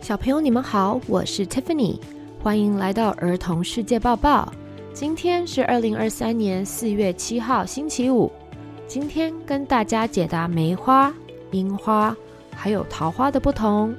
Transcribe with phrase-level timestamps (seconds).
[0.00, 2.00] 小朋友，你们好，我是 Tiffany，
[2.42, 4.50] 欢迎来到儿童世界报报。
[4.94, 8.32] 今天是二零二三年四月七号，星期五。
[8.88, 11.12] 今天跟大家解答梅花、
[11.50, 12.16] 樱花
[12.56, 13.94] 还有桃花的不同。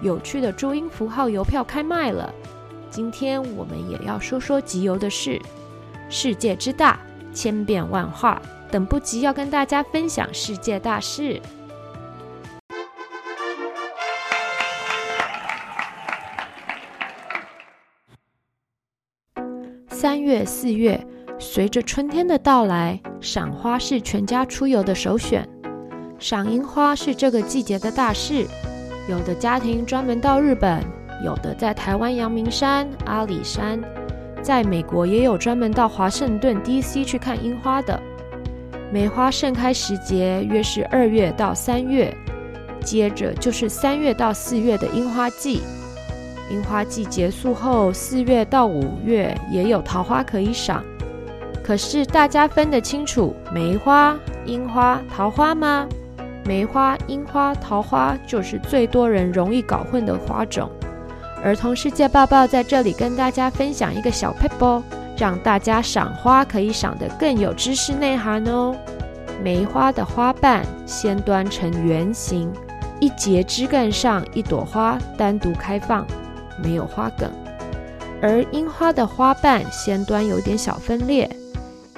[0.00, 2.32] 有趣的注音符号邮票开卖了。
[2.88, 5.42] 今天我们也要说说集邮的事。
[6.08, 7.00] 世界之大，
[7.34, 8.40] 千变万化，
[8.70, 11.42] 等不及要跟大家分享世界大事。
[20.02, 21.00] 三月、四月，
[21.38, 25.48] 随着春天的到来，赏花是全家出游的首选。
[26.18, 28.44] 赏樱花是这个季节的大事，
[29.08, 30.82] 有的家庭专门到日本，
[31.24, 33.80] 有的在台湾阳明山、阿里山，
[34.42, 38.02] 在美国也有专门到华盛顿 DC 去看樱花的。
[38.92, 42.12] 梅花盛开时节约是二月到三月，
[42.84, 45.62] 接着就是三月到四月的樱花季。
[46.52, 50.84] 樱花季结束后，四月到五月也有桃花可以赏。
[51.64, 54.14] 可是大家分得清楚梅花、
[54.44, 55.88] 樱花、桃花吗？
[56.44, 60.68] 梅花、樱花、桃花就是最多人容易搞混的花种。
[61.42, 64.82] 儿童世界报报在这里跟大家分享一个小撇步，
[65.16, 68.76] 让大家赏花可以赏得更有知识内涵哦。
[69.42, 72.52] 梅花的花瓣先端呈圆形，
[73.00, 76.06] 一节枝干上一朵花单独开放。
[76.62, 77.30] 没有花梗，
[78.20, 81.28] 而樱花的花瓣先端有点小分裂，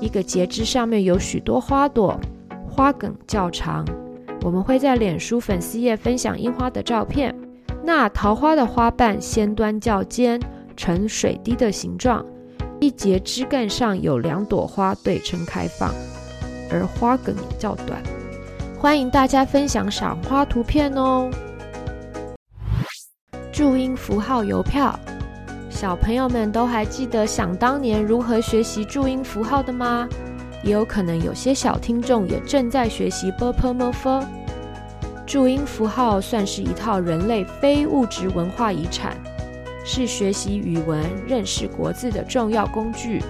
[0.00, 2.18] 一个节枝上面有许多花朵，
[2.68, 3.84] 花梗较长。
[4.42, 7.34] 我们会在脸书粉丝页分享樱花的照片。
[7.82, 10.40] 那桃花的花瓣先端较尖，
[10.76, 12.24] 呈水滴的形状，
[12.80, 15.92] 一节枝干上有两朵花对称开放，
[16.70, 18.02] 而花梗也较短。
[18.78, 21.28] 欢迎大家分享赏花图片哦。
[23.58, 24.96] 注音符号邮票，
[25.68, 30.08] 小朋友们都还记得想当年如何学习注音符号的吗？
[30.62, 34.24] 也有可能有些小听众也正在学习 “bopomofo”。
[35.26, 39.16] 注音符号算是一套人类非物质文化遗产，
[39.84, 43.20] 是学习语文、认识国字的重要工具。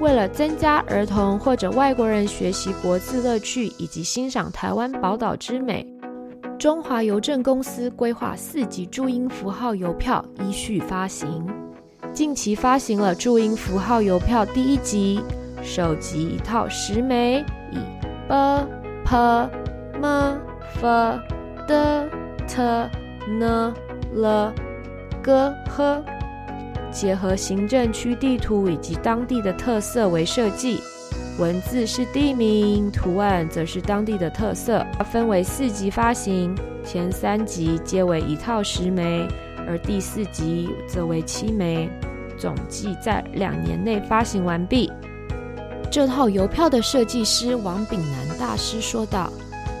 [0.00, 5.86] 为了增加儿童或者外国人学习国字乐趣，以及欣赏台湾宝岛之美。
[6.58, 11.46] 中华邮政公司规划四级注音符号邮票依序发行。
[12.14, 15.20] 近期发行了注音符号邮票第一集，
[15.62, 17.76] 首集一套十枚，以
[18.26, 18.66] b、
[19.04, 19.50] p、
[20.00, 20.38] m、
[20.80, 21.18] f、
[21.68, 22.08] d、
[22.48, 22.62] t、
[23.28, 23.74] n、
[24.14, 24.52] l、
[25.22, 25.32] g、
[25.68, 26.02] h
[26.90, 30.80] 结合行政区地图以及当地的特色为设计。
[31.38, 34.82] 文字是地名，图案则是当地的特色。
[34.96, 39.28] 它分为四级发行，前三级皆为一套十枚，
[39.68, 41.90] 而第四级则为七枚，
[42.38, 44.90] 总计在两年内发行完毕。
[45.90, 49.30] 这套邮票的设计师王炳南大师说道：“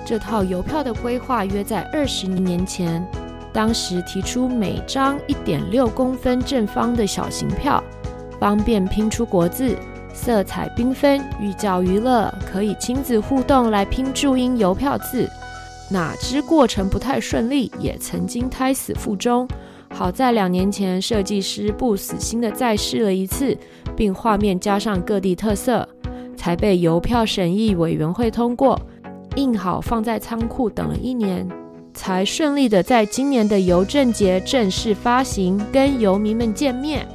[0.04, 3.02] 这套邮票的规划约在二十年前，
[3.50, 7.82] 当时提出每张一点六公分正方的小型票，
[8.38, 9.74] 方便拼出国字。”
[10.16, 15.28] 色彩缤纷，寓教于乐，可以亲子互动来拼注音邮票字。
[15.90, 19.46] 哪知过程不太顺利，也曾经胎死腹中。
[19.94, 23.56] 好在两年前设计师不死心的再试了一次，
[23.94, 25.88] 并画面加上各地特色，
[26.36, 28.80] 才被邮票审议委员会通过，
[29.36, 31.48] 印好放在仓库等了一年，
[31.94, 37.06] 才顺利的在今年的邮政节正式发行，跟邮迷们见面。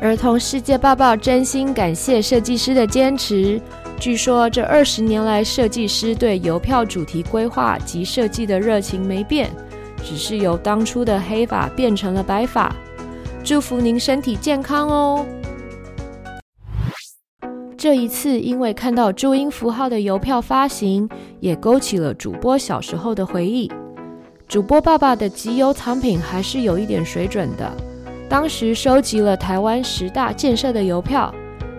[0.00, 3.60] 儿童世界爸爸真心感谢设计师的坚持。
[3.98, 9.50] 据说这二十年来，设计师对邮票主题规划及设计的热情没变，
[10.04, 12.72] 只是由当初的黑发变成了白发。
[13.42, 15.26] 祝福您身体健康哦！
[17.76, 21.08] 这一次，因为看到注音符号的邮票发行，
[21.40, 23.68] 也勾起了主播小时候的回忆。
[24.46, 27.72] 主播爸爸的集邮藏品还是有一点水准的。
[28.28, 31.34] 当时收集了台湾十大建设的邮票，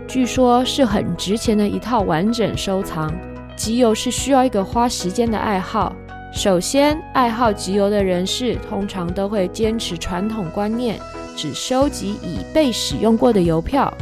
[0.08, 3.14] 据说是很值钱的一套完整收藏。
[3.56, 5.96] 集邮是需要一个花时间的爱好。
[6.34, 11.00] 首先，爱好集邮的人士通常都会坚持传统观念，
[11.36, 13.94] 只收集已被使用过的邮票。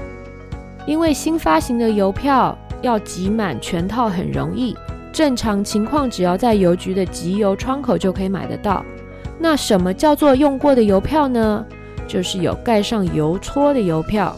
[0.86, 4.74] 因为新发行的邮票要集满全套很容易，
[5.12, 8.86] 正常情况只要在邮局的集邮窗口就可以买得到。
[9.38, 11.66] 那什么叫做用过的邮票呢？
[12.08, 14.36] 就是有盖上邮戳的邮票，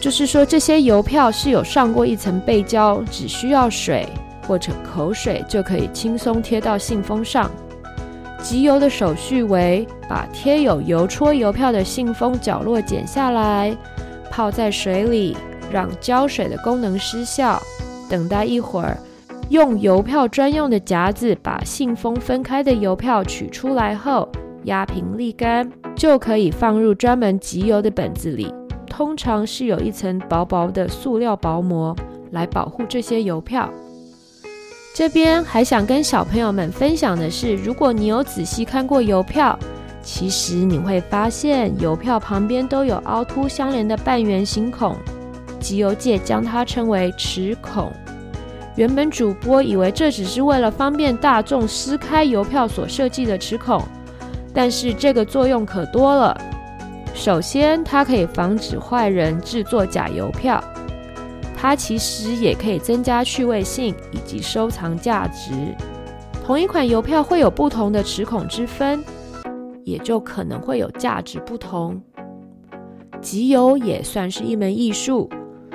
[0.00, 4.06] 就是说这些邮票是有上过一层背胶，只需要水
[4.46, 7.50] 或者口水就可以轻松贴到信封上。
[8.42, 13.76] 集邮的手续为把贴有邮戳邮票的信封角落剪下来，
[14.30, 15.36] 泡在水里，
[15.72, 17.60] 让胶水的功能失效，
[18.08, 18.96] 等待一会儿。
[19.48, 24.28] 用邮票专用的夹子把信封分开的邮票取出来后，
[24.64, 28.52] 压平沥干，就可以放入专门集邮的本子里。
[28.86, 31.94] 通常是有一层薄薄的塑料薄膜
[32.30, 33.68] 来保护这些邮票。
[34.94, 39.58] 这边还想跟小朋友们分享的是，如果你有仔细看过邮票，
[40.02, 44.96] 其实你会发现邮票旁边都有凹凸相连的半圆形孔，
[45.60, 47.92] 集邮界将它称为齿孔。
[48.76, 53.82] 原本主播以为这只是为了方便大众撕开邮票所设计的齿孔，
[54.56, 56.34] 但是这个作用可多了。
[57.12, 60.58] 首先，它可以防止坏人制作假邮票；
[61.54, 65.52] 它其实也可以增加趣味性以及收藏价值。
[66.42, 69.04] 同一款邮票会有不同的齿孔之分，
[69.84, 72.00] 也就可能会有价值不同。
[73.20, 75.28] 集邮也算是一门艺术。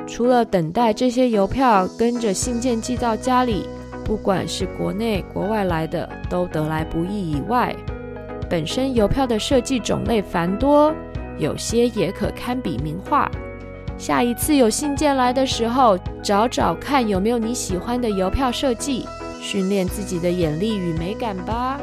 [0.07, 3.67] 除了等待这些邮票跟着信件寄到家里，
[4.03, 7.75] 不管是国内国外来的都得来不易以外，
[8.51, 10.93] 本身邮票的设计种类繁多，
[11.37, 13.31] 有些也可堪比名画。
[13.97, 19.07] 下一次有信件来的时候，找找看有没有你喜欢的邮票设计，
[19.39, 21.79] 训练自己的眼力与美感吧。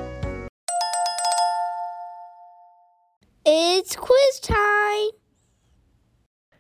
[3.45, 5.17] It's quiz time.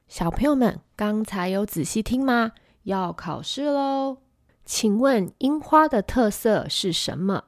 [0.08, 2.52] 小朋友们，刚才有仔细听吗？
[2.84, 4.16] 要考试喽！
[4.64, 7.44] 请问樱花的特色是什么？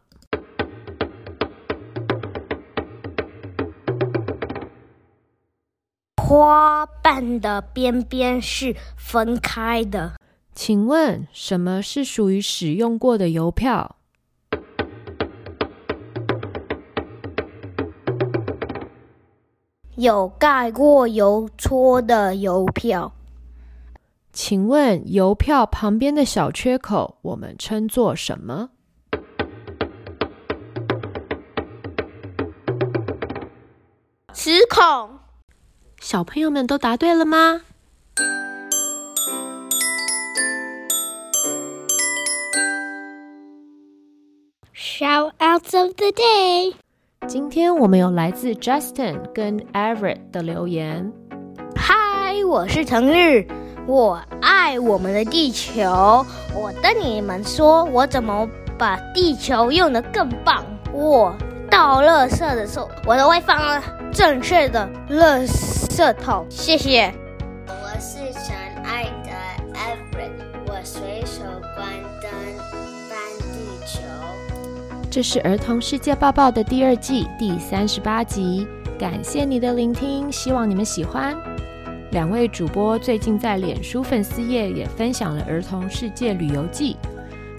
[6.31, 10.12] 花瓣的边边是分开的。
[10.55, 13.97] 请问什么是属于使用过的邮票？
[19.97, 23.12] 有盖过邮戳的邮票。
[24.33, 28.71] 请问邮票旁边的小缺口，我们称作什么？
[34.33, 35.19] 齿孔。
[36.00, 37.61] 小朋友们都答对了吗
[44.75, 46.75] ？Shoutouts of the day。
[47.29, 51.12] 今天我们有来自 Justin 跟 Everett 的留言。
[51.76, 53.47] 嗨，我是腾日，
[53.87, 55.82] 我爱我们的地球。
[56.55, 58.49] 我跟你们说，我怎么
[58.79, 60.64] 把地球用得更棒。
[60.94, 61.37] 我
[61.70, 65.80] 倒垃圾的时候，我都会放正确的垃圾
[66.14, 66.47] 桶。
[66.49, 67.12] 谢谢。
[67.67, 68.55] 我是神
[68.85, 69.31] 爱的
[69.75, 70.31] Everett，
[70.67, 71.43] 我随手
[71.76, 71.88] 关
[72.23, 72.31] 灯
[73.08, 73.19] 搬
[73.52, 74.00] 地球。
[75.11, 78.67] 这是儿童世界报报的第二季第三十八集，
[78.99, 81.37] 感谢你的聆听，希望你们喜欢。
[82.12, 86.97] 两位主播最近在脸书粉丝页也分享了儿童世界旅游记，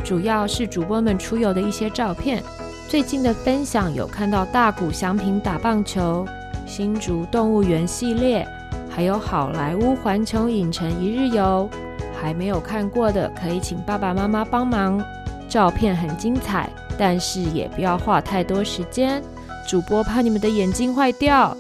[0.04, 2.44] 主要是主播们出游的一些照片。
[2.90, 6.26] 最近的分享有看到大谷翔平打棒球、
[6.72, 8.48] 新竹动物园系列，
[8.90, 11.70] 还有好莱坞环球影城一日游。
[12.14, 15.04] 还没有看过的，可以请爸爸妈妈帮忙。
[15.50, 16.70] 照片很精彩。
[16.98, 19.22] 但是也不要花太多时间，
[19.68, 21.58] 主播怕你们的眼睛坏掉。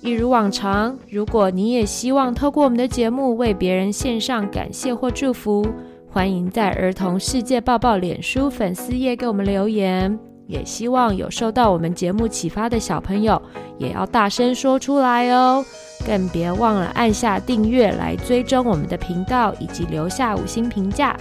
[0.00, 5.66] 一如往常，如果你也希望透过我们的节目为别人献上感谢或祝福，
[6.08, 10.16] 欢迎在儿童世界报报脸书粉丝页给我们留言。
[10.46, 13.40] 也希望有受到我们节目启发的小朋友，
[13.78, 15.64] 也要大声说出来哦。
[16.06, 21.16] 更别忘了按下订阅来追踪我们的频道，以及留下五星评价。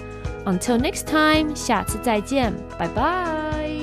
[0.46, 3.83] Until next time，下次再见，拜拜。